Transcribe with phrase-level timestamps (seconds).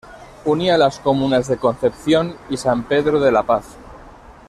[0.45, 3.77] Unía las comunas de Concepción y San Pedro de la Paz.